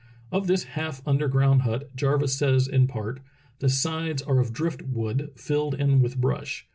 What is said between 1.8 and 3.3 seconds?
Jarvis says in part: